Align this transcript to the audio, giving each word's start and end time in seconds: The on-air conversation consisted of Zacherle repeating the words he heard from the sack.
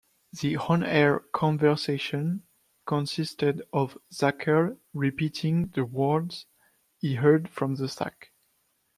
The 0.33 0.57
on-air 0.57 1.19
conversation 1.31 2.41
consisted 2.87 3.61
of 3.71 3.99
Zacherle 4.11 4.79
repeating 4.95 5.67
the 5.75 5.85
words 5.85 6.47
he 6.97 7.13
heard 7.13 7.47
from 7.49 7.75
the 7.75 7.87
sack. 7.87 8.31